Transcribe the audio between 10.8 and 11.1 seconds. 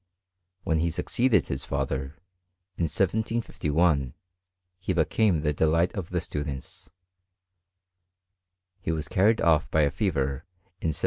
in 1757.